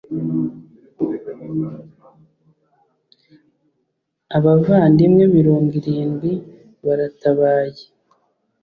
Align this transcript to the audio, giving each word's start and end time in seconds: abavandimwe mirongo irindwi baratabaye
abavandimwe 4.37 5.23
mirongo 5.37 5.71
irindwi 5.79 6.31
baratabaye 6.85 7.83